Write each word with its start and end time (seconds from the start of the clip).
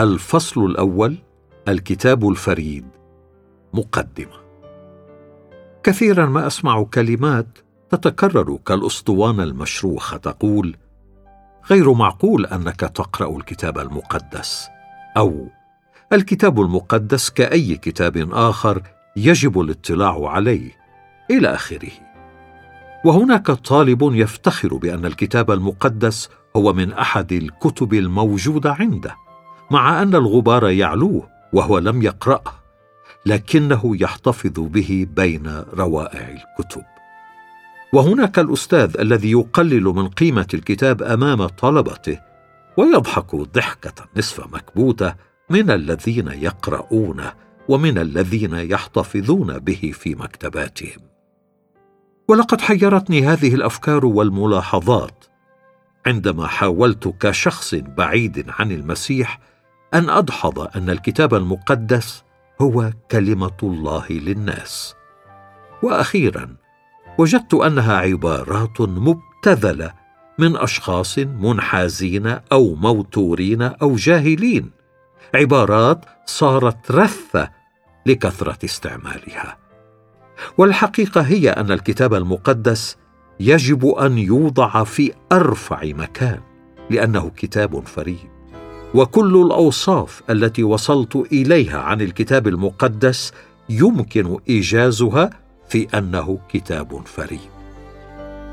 الفصل 0.00 0.64
الأول 0.64 1.16
الكتاب 1.68 2.28
الفريد 2.28 2.84
مقدمة. 3.74 4.40
كثيرا 5.82 6.26
ما 6.26 6.46
أسمع 6.46 6.82
كلمات 6.82 7.58
تتكرر 7.90 8.58
كالأسطوانة 8.66 9.42
المشروخة 9.42 10.16
تقول 10.16 10.76
غير 11.70 11.92
معقول 11.92 12.46
أنك 12.46 12.80
تقرأ 12.80 13.36
الكتاب 13.36 13.78
المقدس. 13.78 14.68
أو 15.16 15.48
الكتاب 16.12 16.60
المقدس 16.60 17.30
كأي 17.30 17.76
كتاب 17.76 18.32
آخر 18.32 18.82
يجب 19.16 19.60
الاطلاع 19.60 20.28
عليه 20.28 20.70
إلى 21.30 21.54
آخره. 21.54 21.92
وهناك 23.04 23.50
طالب 23.50 24.02
يفتخر 24.02 24.76
بأن 24.76 25.06
الكتاب 25.06 25.50
المقدس 25.50 26.28
هو 26.56 26.72
من 26.72 26.92
أحد 26.92 27.32
الكتب 27.32 27.94
الموجودة 27.94 28.72
عنده. 28.72 29.29
مع 29.70 30.02
أن 30.02 30.14
الغبار 30.14 30.68
يعلوه 30.68 31.28
وهو 31.52 31.78
لم 31.78 32.02
يقرأه 32.02 32.54
لكنه 33.26 33.96
يحتفظ 34.00 34.60
به 34.60 35.06
بين 35.16 35.62
روائع 35.74 36.28
الكتب. 36.28 36.82
وهناك 37.92 38.38
الأستاذ 38.38 39.00
الذي 39.00 39.30
يقلل 39.30 39.84
من 39.84 40.08
قيمة 40.08 40.46
الكتاب 40.54 41.02
أمام 41.02 41.46
طلبته 41.46 42.20
ويضحك 42.76 43.34
ضحكة 43.34 44.08
نصف 44.16 44.54
مكبوتة 44.54 45.14
من 45.50 45.70
الذين 45.70 46.28
يقرؤونه 46.28 47.32
ومن 47.68 47.98
الذين 47.98 48.54
يحتفظون 48.54 49.58
به 49.58 49.92
في 49.94 50.14
مكتباتهم. 50.14 51.00
ولقد 52.28 52.60
حيرتني 52.60 53.26
هذه 53.26 53.54
الأفكار 53.54 54.06
والملاحظات. 54.06 55.24
عندما 56.06 56.46
حاولت 56.46 57.14
كشخص 57.20 57.74
بعيد 57.74 58.46
عن 58.48 58.72
المسيح 58.72 59.49
أن 59.94 60.10
أدحض 60.10 60.76
أن 60.76 60.90
الكتاب 60.90 61.34
المقدس 61.34 62.24
هو 62.60 62.90
كلمة 63.10 63.56
الله 63.62 64.06
للناس. 64.10 64.94
وأخيرا 65.82 66.56
وجدت 67.18 67.54
أنها 67.54 67.96
عبارات 67.96 68.80
مبتذلة 68.80 69.92
من 70.38 70.56
أشخاص 70.56 71.18
منحازين 71.18 72.26
أو 72.52 72.74
موتورين 72.74 73.62
أو 73.62 73.94
جاهلين 73.96 74.70
عبارات 75.34 76.04
صارت 76.26 76.90
رثة 76.90 77.50
لكثرة 78.06 78.58
استعمالها. 78.64 79.58
والحقيقة 80.58 81.20
هي 81.20 81.50
أن 81.50 81.72
الكتاب 81.72 82.14
المقدس 82.14 82.96
يجب 83.40 83.86
أن 83.86 84.18
يوضع 84.18 84.84
في 84.84 85.12
أرفع 85.32 85.80
مكان 85.84 86.40
لأنه 86.90 87.30
كتاب 87.36 87.86
فريد. 87.86 88.39
وكل 88.94 89.36
الأوصاف 89.46 90.22
التي 90.30 90.62
وصلت 90.62 91.16
إليها 91.16 91.80
عن 91.80 92.00
الكتاب 92.00 92.48
المقدس 92.48 93.32
يمكن 93.68 94.38
إيجازها 94.48 95.30
في 95.68 95.98
أنه 95.98 96.38
كتاب 96.48 97.06
فريد. 97.06 97.50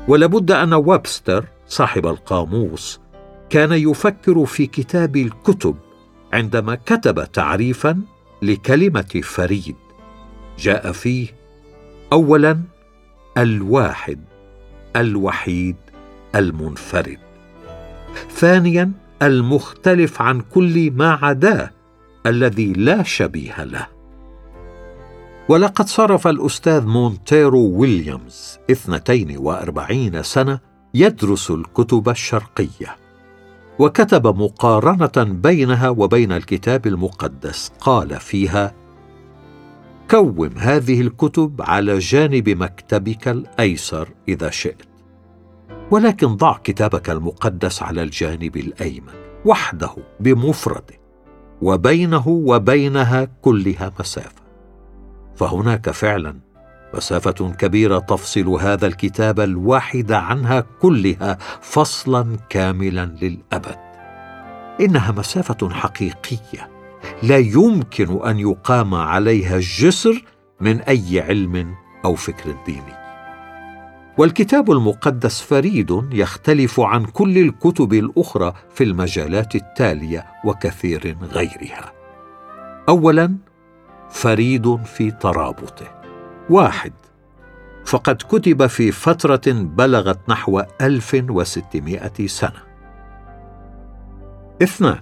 ولابد 0.08 0.50
أن 0.50 0.74
ويبستر 0.74 1.44
صاحب 1.68 2.06
القاموس 2.06 3.00
كان 3.50 3.72
يفكر 3.72 4.46
في 4.46 4.66
كتاب 4.66 5.16
الكتب 5.16 5.76
عندما 6.32 6.74
كتب 6.74 7.24
تعريفا 7.32 8.00
لكلمة 8.42 9.20
فريد. 9.22 9.76
جاء 10.58 10.92
فيه 10.92 11.28
اولا 12.12 12.60
الواحد 13.38 14.20
الوحيد 14.96 15.76
المنفرد. 16.34 17.18
ثانيا 18.30 18.92
المختلف 19.22 20.22
عن 20.22 20.40
كل 20.40 20.90
ما 20.90 21.18
عداه 21.22 21.70
الذي 22.26 22.72
لا 22.72 23.02
شبيه 23.02 23.64
له. 23.64 23.86
ولقد 25.48 25.88
صرف 25.88 26.26
الأستاذ 26.26 26.86
مونتيرو 26.86 27.68
ويليامز 27.68 28.58
اثنتين 28.70 29.38
وأربعين 29.38 30.22
سنة 30.22 30.60
يدرس 30.94 31.50
الكتب 31.50 32.08
الشرقية 32.08 32.96
وكتب 33.78 34.26
مقارنة 34.26 35.32
بينها 35.32 35.88
وبين 35.88 36.32
الكتاب 36.32 36.86
المقدس. 36.86 37.72
قال 37.80 38.20
فيها 38.20 38.74
كوم 40.10 40.50
هذه 40.58 41.00
الكتب 41.00 41.60
على 41.60 41.98
جانب 41.98 42.48
مكتبك 42.48 43.28
الأيسر 43.28 44.08
إذا 44.28 44.50
شئت. 44.50 44.87
ولكن 45.90 46.36
ضع 46.36 46.56
كتابك 46.64 47.10
المقدس 47.10 47.82
على 47.82 48.02
الجانب 48.02 48.56
الأيمن 48.56 49.12
وحده 49.44 49.90
بمفرده 50.20 50.94
وبينه 51.62 52.28
وبينها 52.28 53.24
كلها 53.42 53.92
مسافة. 54.00 54.42
فهناك 55.36 55.90
فعلا 55.90 56.36
مسافة 56.94 57.52
كبيرة 57.58 57.98
تفصل 57.98 58.48
هذا 58.48 58.86
الكتاب 58.86 59.40
الواحد 59.40 60.12
عنها 60.12 60.60
كلها 60.60 61.38
فصلا 61.60 62.36
كاملا 62.48 63.04
للأبد. 63.22 63.78
إنها 64.80 65.12
مسافة 65.12 65.70
حقيقية 65.70 66.70
لا 67.22 67.38
يمكن 67.38 68.26
أن 68.26 68.38
يقام 68.38 68.94
عليها 68.94 69.58
جسر 69.58 70.24
من 70.60 70.80
أي 70.80 71.20
علم 71.20 71.74
أو 72.04 72.14
فكر 72.14 72.54
ديني. 72.66 72.97
والكتاب 74.18 74.70
المقدس 74.70 75.40
فريد 75.40 76.08
يختلف 76.12 76.80
عن 76.80 77.04
كل 77.04 77.38
الكتب 77.38 77.92
الأخرى 77.92 78.54
في 78.74 78.84
المجالات 78.84 79.54
التالية 79.54 80.26
وكثير 80.44 81.16
غيرها 81.22 81.92
اولا 82.88 83.36
فريد 84.10 84.84
في 84.84 85.10
ترابطه 85.10 86.02
واحد 86.50 86.92
فقد 87.84 88.16
كتب 88.16 88.66
في 88.66 88.92
فترة 88.92 89.52
بلغت 89.52 90.18
نحو 90.28 90.62
1600 90.80 92.26
سنة. 92.26 92.62
اثنان 94.62 95.00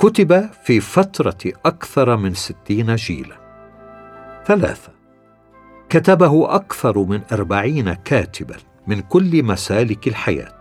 كتب 0.00 0.50
في 0.62 0.80
فترة 0.80 1.52
أكثر 1.66 2.16
من 2.16 2.34
ستين 2.34 2.94
جيلا. 2.94 3.36
ثلاثة 4.46 4.99
كتبه 5.90 6.54
أكثر 6.54 6.98
من 6.98 7.20
أربعين 7.32 7.92
كاتبا 7.92 8.56
من 8.86 9.00
كل 9.00 9.42
مسالك 9.42 10.08
الحياة 10.08 10.52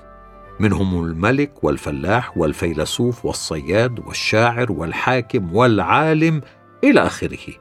منهم 0.60 1.06
الملك 1.06 1.64
والفلاح 1.64 2.38
والفيلسوف 2.38 3.26
والصياد 3.26 4.00
والشاعر 4.00 4.72
والحاكم 4.72 5.56
والعالم 5.56 6.42
إلى 6.84 7.00
آخره. 7.00 7.54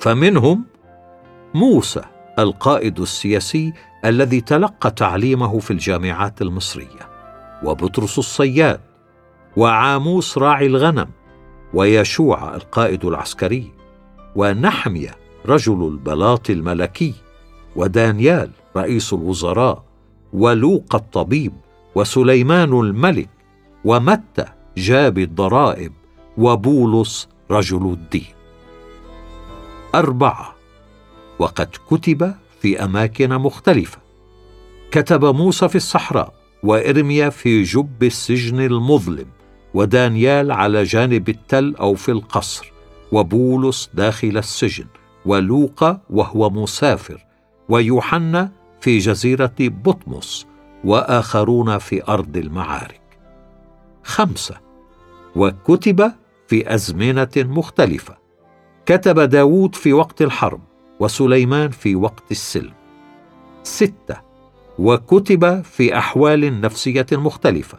فمنهم 0.00 0.64
موسى 1.54 2.02
القائد 2.38 3.00
السياسي 3.00 3.72
الذي 4.04 4.40
تلقى 4.40 4.90
تعليمه 4.90 5.58
في 5.58 5.70
الجامعات 5.70 6.42
المصرية 6.42 7.10
وبطرس 7.64 8.18
الصياد 8.18 8.80
وعاموس 9.56 10.38
راعي 10.38 10.66
الغنم 10.66 11.08
ويشوع 11.74 12.54
القائد 12.54 13.04
العسكري 13.04 13.72
ونحمية 14.36 15.25
رجل 15.48 15.88
البلاط 15.88 16.50
الملكي 16.50 17.14
ودانيال 17.76 18.50
رئيس 18.76 19.12
الوزراء 19.12 19.84
ولوقا 20.32 20.98
الطبيب 20.98 21.52
وسليمان 21.94 22.80
الملك 22.80 23.28
ومتى 23.84 24.44
جاب 24.76 25.18
الضرائب 25.18 25.92
وبولس 26.38 27.28
رجل 27.50 27.86
الدين. 27.86 28.26
أربعة. 29.94 30.54
وقد 31.38 31.68
كتب 31.90 32.34
في 32.60 32.84
أماكن 32.84 33.34
مختلفة. 33.34 33.98
كتب 34.90 35.24
موسى 35.24 35.68
في 35.68 35.76
الصحراء 35.76 36.34
وإرميا 36.62 37.28
في 37.28 37.62
جب 37.62 38.02
السجن 38.02 38.60
المظلم 38.60 39.26
ودانيال 39.74 40.52
على 40.52 40.82
جانب 40.82 41.28
التل 41.28 41.74
أو 41.80 41.94
في 41.94 42.10
القصر 42.10 42.72
وبولس 43.12 43.90
داخل 43.94 44.38
السجن. 44.38 44.86
ولوقا 45.26 46.00
وهو 46.10 46.50
مسافر 46.50 47.26
ويوحنا 47.68 48.50
في 48.80 48.98
جزيرة 48.98 49.54
بطمس 49.60 50.46
وآخرون 50.84 51.78
في 51.78 52.08
أرض 52.08 52.36
المعارك. 52.36 53.00
خمسة. 54.04 54.54
وكتب 55.36 56.12
في 56.48 56.74
أزمنة 56.74 57.28
مختلفة. 57.36 58.16
كتب 58.86 59.20
داوود 59.20 59.74
في 59.74 59.92
وقت 59.92 60.22
الحرب 60.22 60.60
وسليمان 61.00 61.70
في 61.70 61.96
وقت 61.96 62.30
السلم. 62.30 62.74
ستة. 63.62 64.16
وكتب 64.78 65.62
في 65.62 65.98
أحوال 65.98 66.60
نفسية 66.60 67.06
مختلفة. 67.12 67.78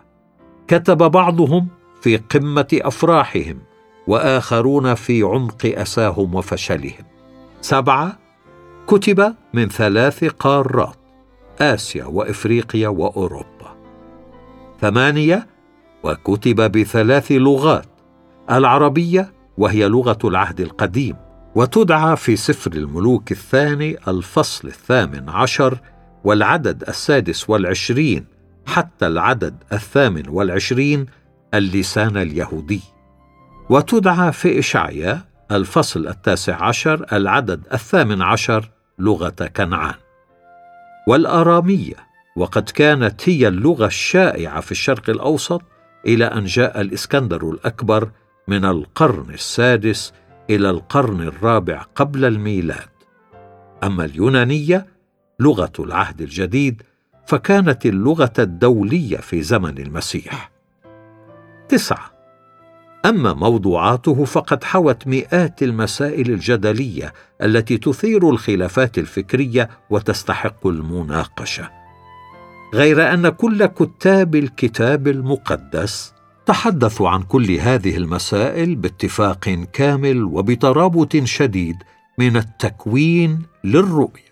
كتب 0.67 0.97
بعضهم 0.97 1.67
في 2.01 2.17
قمة 2.17 2.67
أفراحهم 2.73 3.59
وآخرون 4.07 4.94
في 4.95 5.21
عمق 5.21 5.65
أساهم 5.65 6.35
وفشلهم. 6.35 7.17
سبعة 7.62 8.19
كتب 8.88 9.36
من 9.54 9.69
ثلاث 9.69 10.24
قارات 10.24 10.95
آسيا 11.62 12.06
وإفريقيا 12.06 12.88
وأوروبا. 12.88 13.77
ثمانية 14.81 15.48
وكتب 16.04 16.71
بثلاث 16.71 17.31
لغات 17.31 17.86
العربية 18.51 19.33
وهي 19.57 19.88
لغة 19.88 20.18
العهد 20.24 20.62
القديم 20.62 21.15
وتدعى 21.56 22.15
في 22.15 22.36
سفر 22.36 22.71
الملوك 22.71 23.31
الثاني 23.31 23.98
الفصل 24.07 24.68
الثامن 24.68 25.30
عشر 25.30 25.80
والعدد 26.24 26.83
السادس 26.89 27.50
والعشرين 27.50 28.25
حتى 28.65 29.07
العدد 29.07 29.63
الثامن 29.74 30.30
والعشرين 30.30 31.06
اللسان 31.54 32.18
اليهودي. 32.18 32.81
وتدعى 33.69 34.31
في 34.31 34.59
إشعيا 34.59 35.21
الفصل 35.51 36.07
التاسع 36.07 36.63
عشر 36.63 37.05
العدد 37.13 37.61
الثامن 37.73 38.21
عشر 38.21 38.69
لغة 38.99 39.29
كنعان. 39.29 39.95
والآرامية 41.07 41.95
وقد 42.35 42.69
كانت 42.69 43.29
هي 43.29 43.47
اللغة 43.47 43.85
الشائعة 43.85 44.61
في 44.61 44.71
الشرق 44.71 45.09
الأوسط 45.09 45.61
إلى 46.05 46.25
أن 46.25 46.45
جاء 46.45 46.81
الإسكندر 46.81 47.49
الأكبر 47.49 48.09
من 48.47 48.65
القرن 48.65 49.33
السادس 49.33 50.13
إلى 50.49 50.69
القرن 50.69 51.21
الرابع 51.21 51.81
قبل 51.95 52.25
الميلاد. 52.25 52.89
أما 53.83 54.05
اليونانية 54.05 54.85
لغة 55.39 55.71
العهد 55.79 56.21
الجديد 56.21 56.81
فكانت 57.27 57.85
اللغة 57.85 58.33
الدولية 58.39 59.17
في 59.17 59.41
زمن 59.41 59.77
المسيح. 59.77 60.51
تسعة 61.69 62.17
أما 63.09 63.33
موضوعاته 63.33 64.25
فقد 64.25 64.63
حوت 64.63 65.07
مئات 65.07 65.63
المسائل 65.63 66.31
الجدلية 66.31 67.13
التي 67.42 67.77
تثير 67.77 68.30
الخلافات 68.30 68.98
الفكرية 68.98 69.69
وتستحق 69.89 70.68
المناقشة. 70.68 71.69
غير 72.74 73.13
أن 73.13 73.30
كل 73.30 73.65
كتاب 73.65 74.36
الكتاب 74.36 75.07
المقدس 75.07 76.13
تحدثوا 76.45 77.09
عن 77.09 77.24
كل 77.24 77.51
هذه 77.51 77.98
المسائل 77.98 78.75
باتفاق 78.75 79.50
كامل 79.74 80.24
وبترابط 80.24 81.15
شديد 81.15 81.75
من 82.18 82.38
التكوين 82.38 83.42
للرؤية 83.63 84.27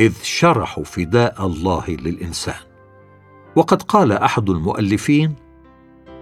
إذ 0.00 0.12
شرحوا 0.22 0.84
فداء 0.84 1.46
الله 1.46 1.84
للإنسان. 1.88 2.68
وقد 3.56 3.82
قال 3.82 4.12
أحد 4.12 4.50
المؤلفين 4.50 5.47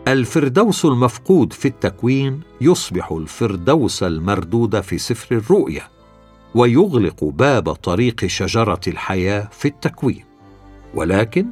الفردوس 0.09 0.85
المفقود 0.85 1.53
في 1.53 1.69
التكوين 1.69 2.41
يصبح 2.61 3.13
الفردوس 3.13 4.03
المردود 4.03 4.81
في 4.81 4.99
سفر 4.99 5.37
الرؤيا 5.37 5.83
ويغلق 6.55 7.25
باب 7.25 7.73
طريق 7.73 8.27
شجرة 8.27 8.81
الحياة 8.87 9.49
في 9.53 9.69
التكوين 9.69 10.25
ولكن 10.95 11.47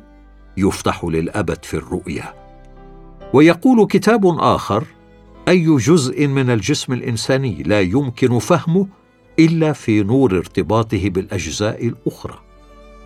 يفتح 0.57 1.05
للأبد 1.05 1.65
في 1.65 1.75
الرؤيا 1.75 2.35
ويقول 3.33 3.87
كتاب 3.87 4.27
آخر 4.27 4.85
أي 5.49 5.77
جزء 5.77 6.27
من 6.27 6.51
الجسم 6.51 6.93
الإنساني 6.93 7.63
لا 7.63 7.81
يمكن 7.81 8.39
فهمه 8.39 8.87
إلا 9.39 9.73
في 9.73 10.03
نور 10.03 10.37
ارتباطه 10.37 11.11
بالأجزاء 11.11 11.87
الأخرى. 11.87 12.39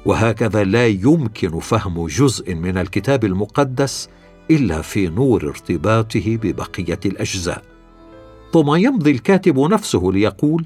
وهكذا 0.06 0.64
لا 0.64 0.86
يمكن 0.86 1.60
فهم 1.60 2.06
جزء 2.06 2.54
من 2.54 2.78
الكتاب 2.78 3.24
المقدس 3.24 4.08
إلا 4.50 4.82
في 4.82 5.08
نور 5.08 5.48
ارتباطه 5.48 6.36
ببقية 6.36 7.00
الأجزاء. 7.06 7.62
ثم 8.52 8.74
يمضي 8.74 9.10
الكاتب 9.10 9.58
نفسه 9.58 10.10
ليقول 10.12 10.64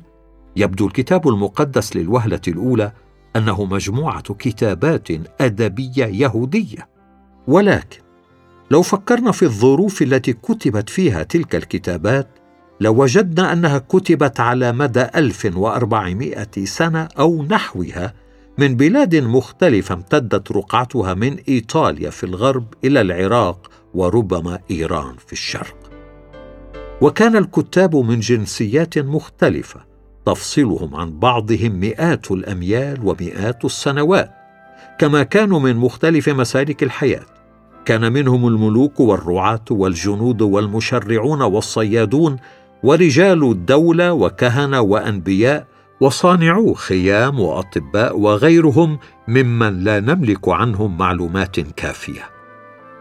يبدو 0.57 0.87
الكتاب 0.87 1.29
المقدس 1.29 1.97
للوهلة 1.97 2.41
الأولى 2.49 2.93
أنه 3.37 3.65
مجموعة 3.65 4.35
كتابات 4.35 5.09
أدبية 5.41 6.05
يهودية. 6.05 6.89
ولكن 7.47 7.99
لو 8.71 8.83
فكرنا 8.83 9.33
في 9.33 9.43
الظروف 9.43 10.03
التي 10.03 10.33
كتبت 10.33 10.91
فيها 10.91 11.23
تلك 11.23 11.55
الكتابات 11.55 12.29
لوجدنا 12.81 13.53
أنها 13.53 13.79
كتبت 13.79 14.41
على 14.41 14.73
مدى 14.73 15.07
1400 15.17 16.47
سنة 16.65 17.09
أو 17.19 17.43
نحوها 17.43 18.15
من 18.59 18.77
بلاد 18.77 19.17
مختلفة 19.17 19.95
امتدت 19.95 20.53
رقعتها 20.53 21.15
من 21.15 21.37
إيطاليا 21.49 22.11
في 22.11 22.25
الغرب 22.25 22.75
إلى 22.85 23.01
العراق 23.01 23.71
وربما 23.95 24.59
إيران 24.71 25.15
في 25.27 25.33
الشرق. 25.33 25.77
وكان 27.01 27.37
الكتاب 27.37 27.97
من 27.97 28.21
جنسيات 28.21 28.99
مختلفة 28.99 29.81
تفصلهم 30.27 30.95
عن 30.95 31.19
بعضهم 31.19 31.81
مئات 31.81 32.31
الأميال 32.31 32.99
ومئات 33.05 33.65
السنوات، 33.65 34.31
كما 34.99 35.23
كانوا 35.23 35.61
من 35.61 35.77
مختلف 35.77 36.29
مسالك 36.29 36.83
الحياة. 36.83 37.27
كان 37.85 38.13
منهم 38.13 38.49
الملوك 38.49 39.01
والرعاة 39.01 39.65
والجنود 39.71 40.43
والمشرعون 40.43 41.43
والصيادون 41.43 42.37
ورجال 42.83 43.51
الدولة 43.51 44.13
وكهنة 44.13 44.81
وأنبياء 44.81 45.67
وصانعو 46.03 46.75
خيام 46.75 47.41
وأطباء 47.41 48.19
وغيرهم 48.19 48.99
ممن 49.29 49.85
لا 49.85 50.01
نملك 50.01 50.49
عنهم 50.49 50.99
معلومات 50.99 51.61
كافية. 51.61 52.31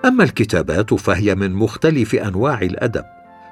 أما 0.05 0.23
الكتابات 0.23 0.93
فهي 0.93 1.35
من 1.35 1.53
مختلف 1.53 2.15
أنواع 2.15 2.61
الأدب 2.61 3.03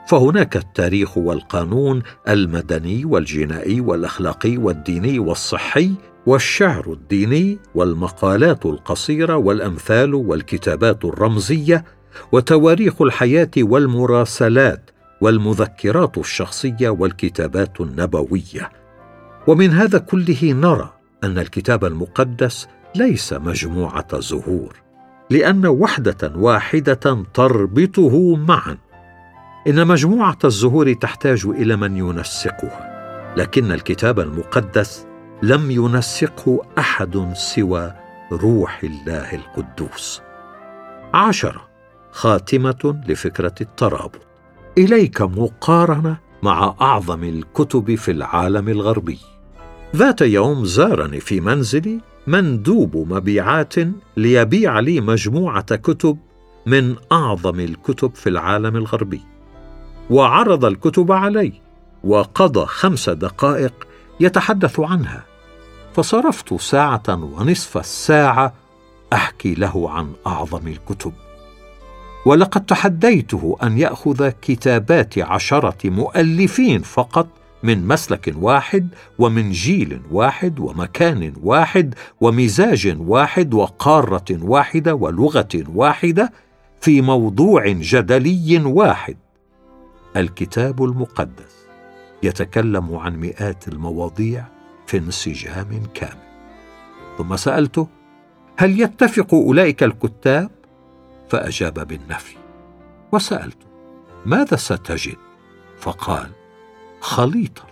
فهناك 0.07 0.55
التاريخ 0.57 1.17
والقانون 1.17 2.01
المدني 2.27 3.05
والجنائي 3.05 3.81
والأخلاقي 3.81 4.57
والديني 4.57 5.19
والصحي 5.19 5.91
والشعر 6.25 6.93
الديني 6.93 7.59
والمقالات 7.75 8.65
القصيرة 8.65 9.35
والأمثال 9.35 10.13
والكتابات 10.13 11.05
الرمزية 11.05 11.85
وتواريخ 12.31 13.01
الحياة 13.01 13.51
والمراسلات 13.57 14.89
والمذكرات 15.21 16.17
الشخصية 16.17 16.89
والكتابات 16.89 17.81
النبوية. 17.81 18.78
ومن 19.47 19.71
هذا 19.71 19.97
كله 19.99 20.39
نرى 20.43 20.93
أن 21.23 21.37
الكتاب 21.37 21.85
المقدس 21.85 22.67
ليس 22.95 23.33
مجموعة 23.33 24.19
زهور 24.19 24.75
لأن 25.29 25.65
وحدة 25.65 26.31
واحدة 26.35 27.23
تربطه 27.33 28.35
معا. 28.35 28.77
إن 29.67 29.87
مجموعة 29.87 30.37
الزهور 30.43 30.93
تحتاج 30.93 31.45
إلى 31.45 31.75
من 31.75 31.97
ينسقها 31.97 32.89
لكن 33.37 33.71
الكتاب 33.71 34.19
المقدس 34.19 35.07
لم 35.43 35.71
ينسقه 35.71 36.61
أحد 36.77 37.33
سوى 37.33 37.93
روح 38.31 38.83
الله 38.83 39.35
القدوس. 39.35 40.21
عشرة 41.13 41.69
خاتمة 42.11 43.01
لفكرة 43.07 43.55
الترابط. 43.61 44.27
إليك 44.77 45.21
مقارنة 45.21 46.17
مع 46.43 46.75
أعظم 46.81 47.23
الكتب 47.23 47.95
في 47.95 48.11
العالم 48.11 48.69
الغربي. 48.69 49.19
ذات 49.95 50.21
يوم 50.21 50.65
زارني 50.65 51.19
في 51.19 51.41
منزلي 51.41 51.99
مندوب 52.27 52.97
مبيعات 53.13 53.75
ليبيع 54.17 54.79
لي 54.79 55.01
مجموعة 55.01 55.75
كتب 55.75 56.17
من 56.65 56.95
أعظم 57.11 57.59
الكتب 57.59 58.15
في 58.15 58.29
العالم 58.29 58.75
الغربي. 58.75 59.21
وعرض 60.09 60.65
الكتب 60.65 61.11
علي 61.11 61.53
وقضى 62.03 62.65
خمس 62.65 63.09
دقائق 63.09 63.73
يتحدث 64.19 64.79
عنها. 64.79 65.25
فصرفت 65.93 66.53
ساعة 66.53 67.03
ونصف 67.09 67.77
الساعة 67.77 68.53
أحكي 69.13 69.53
له 69.53 69.89
عن 69.89 70.11
أعظم 70.27 70.67
الكتب. 70.67 71.13
ولقد 72.25 72.65
تحديته 72.65 73.57
أن 73.63 73.77
يأخذ 73.77 74.29
كتابات 74.29 75.19
عشرة 75.19 75.89
مؤلفين 75.89 76.81
فقط 76.81 77.27
من 77.63 77.87
مسلك 77.87 78.33
واحد 78.37 78.87
ومن 79.19 79.51
جيل 79.51 80.01
واحد 80.11 80.59
ومكان 80.59 81.33
واحد 81.43 81.95
ومزاج 82.21 82.95
واحد 82.99 83.53
وقارة 83.53 84.25
واحدة 84.41 84.95
ولغة 84.95 85.63
واحدة 85.75 86.31
في 86.81 87.01
موضوع 87.01 87.67
جدلي 87.67 88.61
واحد. 88.65 89.17
الكتاب 90.17 90.83
المقدس 90.83 91.55
يتكلم 92.23 92.95
عن 92.95 93.15
مئات 93.15 93.67
المواضيع 93.67 94.45
في 94.87 94.97
انسجام 94.97 95.83
كامل. 95.93 96.29
ثم 97.17 97.35
سألته 97.35 97.87
هل 98.57 98.81
يتفق 98.81 99.33
أولئك 99.33 99.83
الكتاب؟ 99.83 100.58
فأجاب 101.29 101.87
بالنفي. 101.87 102.35
وسالته 103.11 103.65
ماذا 104.25 104.55
ستجد؟ 104.55 105.17
فقال 105.79 106.31
خليطا 107.01 107.67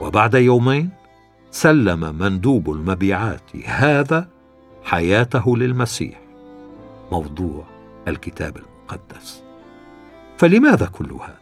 وبعد 0.00 0.34
يومين 0.34 0.90
سلم 1.50 2.18
مندوب 2.18 2.70
المبيعات 2.70 3.56
هذا 3.66 4.28
حياته 4.84 5.56
للمسيح. 5.56 6.20
موضوع 7.12 7.64
الكتاب 8.08 8.56
المقدس. 8.56 9.42
فلماذا 10.38 10.86
كل 10.86 11.12
هذا؟ 11.12 11.38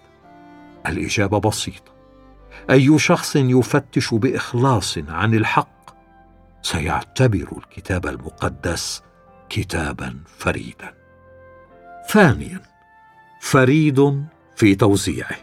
الإجابة 0.87 1.41
بسيطة. 1.41 1.93
أي 2.71 2.99
شخص 2.99 3.37
يفتش 3.37 4.15
بإخلاص 4.15 4.99
عن 5.09 5.35
الحق 5.35 5.91
سيعتبر 6.63 7.49
الكتاب 7.59 8.07
المقدس 8.07 9.03
كتابا 9.49 10.19
فريدا. 10.39 11.02
ثانيا 12.09 12.61
فريد 13.41 14.25
في 14.57 14.75
توزيعه. 14.75 15.37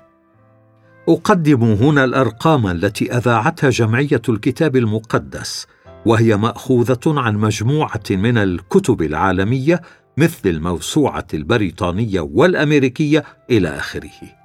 أقدم 1.09 1.63
هنا 1.63 2.03
الأرقام 2.03 2.67
التي 2.67 3.17
أذاعتها 3.17 3.69
جمعية 3.69 4.21
الكتاب 4.29 4.75
المقدس 4.75 5.67
وهي 6.05 6.37
مأخوذة 6.37 6.99
عن 7.07 7.37
مجموعة 7.37 8.03
من 8.09 8.37
الكتب 8.37 9.01
العالمية 9.01 9.81
مثل 10.17 10.49
الموسوعة 10.49 11.27
البريطانية 11.33 12.19
والأمريكية 12.19 13.23
إلى 13.49 13.69
آخره. 13.69 14.39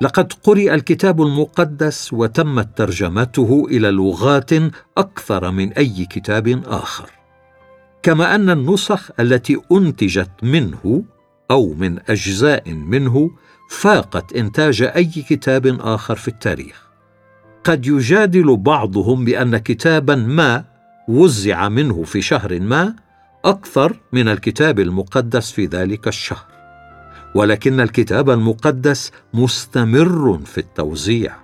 لقد 0.00 0.32
قرئ 0.32 0.74
الكتاب 0.74 1.22
المقدس 1.22 2.12
وتمت 2.12 2.78
ترجمته 2.78 3.66
إلى 3.70 3.90
لغات 3.90 4.50
أكثر 4.98 5.50
من 5.50 5.72
أي 5.72 6.06
كتاب 6.10 6.62
آخر. 6.66 7.10
كما 8.02 8.34
أن 8.34 8.50
النسخ 8.50 9.10
التي 9.20 9.58
أنتجت 9.72 10.30
منه 10.42 11.04
أو 11.52 11.74
من 11.74 11.98
أجزاء 12.08 12.70
منه 12.72 13.30
فاقت 13.68 14.32
إنتاج 14.32 14.82
أي 14.82 15.04
كتاب 15.04 15.66
آخر 15.80 16.16
في 16.16 16.28
التاريخ. 16.28 16.82
قد 17.64 17.86
يجادل 17.86 18.56
بعضهم 18.56 19.24
بأن 19.24 19.56
كتابا 19.56 20.14
ما 20.14 20.64
وزع 21.08 21.68
منه 21.68 22.02
في 22.02 22.22
شهر 22.22 22.60
ما 22.60 22.94
أكثر 23.44 24.00
من 24.12 24.28
الكتاب 24.28 24.80
المقدس 24.80 25.50
في 25.50 25.66
ذلك 25.66 26.08
الشهر 26.08 26.52
ولكن 27.34 27.80
الكتاب 27.80 28.30
المقدس 28.30 29.10
مستمر 29.34 30.40
في 30.44 30.58
التوزيع. 30.58 31.36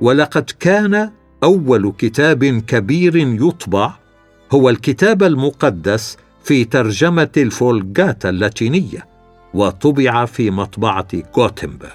ولقد 0.00 0.50
كان 0.60 1.10
أول 1.42 1.92
كتاب 1.98 2.44
كبير 2.44 3.16
يطبع 3.16 3.92
هو 4.52 4.68
الكتاب 4.70 5.22
المقدس 5.22 6.16
في 6.44 6.64
ترجمة 6.64 7.32
الفولجاتا 7.36 8.28
اللاتينية. 8.28 9.09
وطبع 9.54 10.24
في 10.24 10.50
مطبعة 10.50 11.08
غوتنبرغ. 11.36 11.90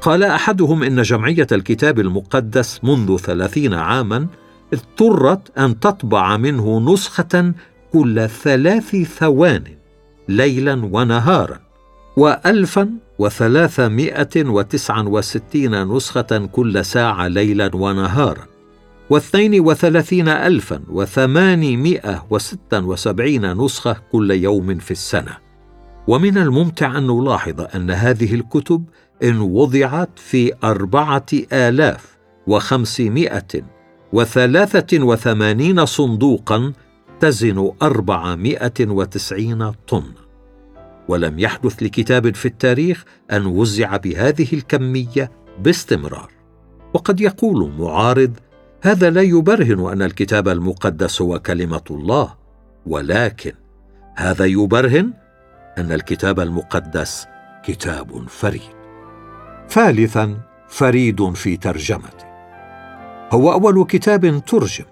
قال 0.00 0.22
أحدهم 0.22 0.82
إن 0.82 1.02
جمعية 1.02 1.46
الكتاب 1.52 2.00
المقدس 2.00 2.84
منذ 2.84 3.16
ثلاثين 3.16 3.74
عاما 3.74 4.26
اضطرت 4.72 5.58
أن 5.58 5.80
تطبع 5.80 6.36
منه 6.36 6.92
نسخة 6.92 7.52
كل 7.92 8.28
ثلاث 8.28 8.96
ثوان 8.96 9.64
ليلا 10.28 10.88
ونهارا 10.92 11.60
وألفا 12.16 12.90
وثلاثمائة 13.18 14.36
وتسعا 14.36 15.02
وستين 15.02 15.96
نسخة 15.96 16.48
كل 16.52 16.84
ساعة 16.84 17.28
ليلا 17.28 17.76
ونهارا 17.76 18.46
واثنين 19.10 19.60
وثلاثين 19.60 20.28
ألفا 20.28 20.80
وثمانمائة 20.88 22.26
وستا 22.30 22.78
وسبعين 22.78 23.52
نسخة 23.64 23.96
كل 24.12 24.30
يوم 24.30 24.78
في 24.78 24.90
السنة. 24.90 25.43
ومن 26.08 26.38
الممتع 26.38 26.98
أن 26.98 27.06
نلاحظ 27.06 27.60
أن 27.74 27.90
هذه 27.90 28.34
الكتب 28.34 28.84
إن 29.22 29.40
وضعت 29.40 30.18
في 30.18 30.52
أربعة 30.64 31.26
آلاف 31.52 32.16
وخمسمائة 32.46 33.62
وثلاثة 34.12 35.04
وثمانين 35.04 35.86
صندوقا 35.86 36.72
تزن 37.20 37.72
أربعمائة 37.82 38.80
وتسعين 38.80 39.70
طن. 39.88 40.04
ولم 41.08 41.38
يحدث 41.38 41.82
لكتاب 41.82 42.34
في 42.34 42.46
التاريخ 42.46 43.04
أن 43.32 43.46
وزع 43.46 43.96
بهذه 43.96 44.46
الكمية 44.52 45.30
باستمرار. 45.62 46.30
وقد 46.94 47.20
يقول 47.20 47.72
معارض 47.78 48.32
هذا 48.82 49.10
لا 49.10 49.22
يبرهن 49.22 49.92
أن 49.92 50.02
الكتاب 50.02 50.48
المقدس 50.48 51.22
هو 51.22 51.38
كلمة 51.38 51.82
الله 51.90 52.34
ولكن 52.86 53.52
هذا 54.16 54.44
يبرهن 54.44 55.12
أن 55.78 55.92
الكتاب 55.92 56.40
المقدس 56.40 57.26
كتاب 57.64 58.28
فريد. 58.28 58.74
ثالثا 59.68 60.36
فريد 60.68 61.32
في 61.32 61.56
ترجمته 61.56 62.24
هو 63.32 63.52
أول 63.52 63.86
كتاب 63.86 64.44
ترجم 64.46 64.84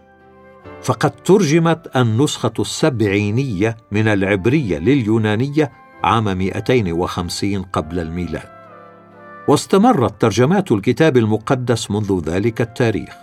فقد 0.83 1.11
ترجمت 1.11 1.97
النسخة 1.97 2.53
السبعينية 2.59 3.77
من 3.91 4.09
العبرية 4.09 4.79
لليونانية 4.79 5.73
عام 6.05 6.39
250 6.39 7.63
قبل 7.63 7.99
الميلاد. 7.99 8.49
واستمرت 9.49 10.21
ترجمات 10.21 10.73
الكتاب 10.73 11.17
المقدس 11.17 11.91
منذ 11.91 12.21
ذلك 12.25 12.61
التاريخ. 12.61 13.15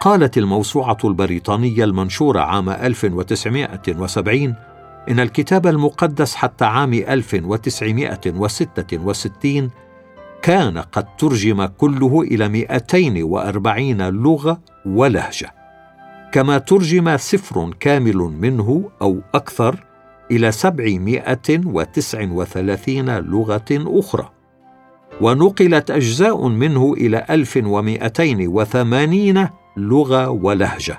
قالت 0.00 0.38
الموسوعة 0.38 0.98
البريطانية 1.04 1.84
المنشورة 1.84 2.40
عام 2.40 2.70
1970 2.70 4.54
إن 5.08 5.20
الكتاب 5.20 5.66
المقدس 5.66 6.34
حتى 6.34 6.64
عام 6.64 6.92
1966 6.92 9.70
كان 10.42 10.78
قد 10.78 11.16
ترجم 11.16 11.64
كله 11.64 12.22
إلى 12.22 12.48
240 12.48 14.02
لغة 14.02 14.60
ولهجة 14.86 15.54
كما 16.32 16.58
ترجم 16.58 17.16
سفر 17.16 17.74
كامل 17.80 18.16
منه 18.16 18.90
أو 19.02 19.20
أكثر 19.34 19.84
إلى 20.30 20.52
739 20.52 23.18
لغة 23.18 23.64
أخرى. 23.70 24.30
ونقلت 25.20 25.90
أجزاء 25.90 26.48
منه 26.48 26.92
إلى 26.92 27.24
1280 27.30 29.48
لغة 29.76 30.28
ولهجة 30.28 30.98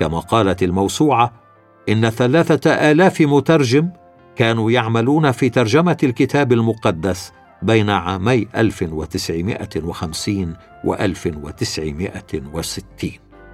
كما 0.00 0.18
قالت 0.18 0.62
الموسوعة 0.62 1.41
إن 1.88 2.10
ثلاثة 2.10 2.70
آلاف 2.70 3.20
مترجم 3.20 3.88
كانوا 4.36 4.70
يعملون 4.70 5.30
في 5.30 5.50
ترجمة 5.50 5.96
الكتاب 6.02 6.52
المقدس 6.52 7.32
بين 7.62 7.90
عامي 7.90 8.48
1950 8.56 10.54
و 10.84 10.94
1960 10.94 13.10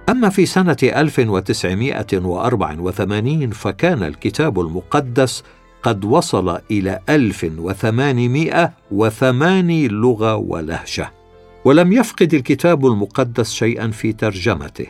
أما 0.09 0.29
في 0.29 0.45
سنة 0.45 0.77
1984 0.83 3.49
فكان 3.49 4.03
الكتاب 4.03 4.59
المقدس 4.59 5.43
قد 5.83 6.05
وصل 6.05 6.59
إلى 6.71 6.99
1808 7.09 9.87
لغة 9.87 10.35
ولهجة 10.35 11.11
ولم 11.65 11.93
يفقد 11.93 12.33
الكتاب 12.33 12.85
المقدس 12.85 13.53
شيئا 13.53 13.87
في 13.87 14.13
ترجمته 14.13 14.85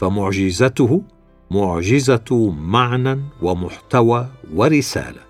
فمعجزته 0.00 1.02
معجزة 1.50 2.50
معنى 2.58 3.20
ومحتوى 3.42 4.28
ورسالة 4.54 5.20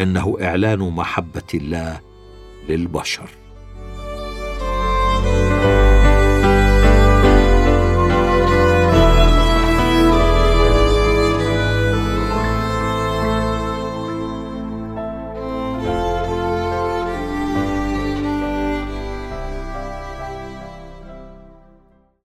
إنه 0.00 0.36
إعلان 0.42 0.78
محبة 0.78 1.42
الله 1.54 2.00
للبشر. 2.68 3.28